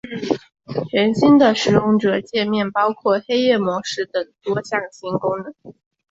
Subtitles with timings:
[0.89, 5.53] 全新的使用者界面包括黑夜模式等多项新功能。